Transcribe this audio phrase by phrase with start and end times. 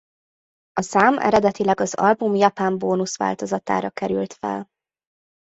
[0.73, 4.67] A szám eredetileg az album japán bónusz változatára került fel.